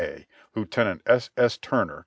[0.03, 0.25] A,
[0.55, 1.29] Lieutenant S.
[1.37, 1.57] S.
[1.59, 1.99] Turner, Co.